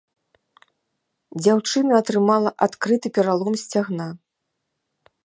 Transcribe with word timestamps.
Дзяўчына 1.43 1.93
атрымала 2.03 2.49
адкрыты 2.69 3.07
пералом 3.19 3.53
сцягна. 3.65 4.07